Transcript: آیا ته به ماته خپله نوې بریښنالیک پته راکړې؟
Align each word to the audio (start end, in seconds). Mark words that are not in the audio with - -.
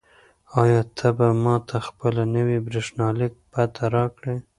آیا 0.61 0.81
ته 0.97 1.07
به 1.17 1.27
ماته 1.43 1.77
خپله 1.87 2.23
نوې 2.35 2.57
بریښنالیک 2.65 3.33
پته 3.51 3.85
راکړې؟ 3.95 4.35